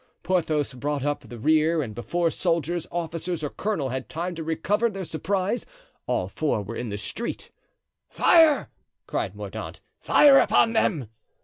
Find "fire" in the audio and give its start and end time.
8.09-8.71, 9.99-10.39